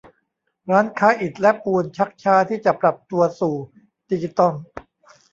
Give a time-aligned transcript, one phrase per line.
[0.71, 3.55] ร้านค้าอิฐและปูนชักช้าที่จะปรับตัวสู่
[4.11, 4.53] ดิจิตอล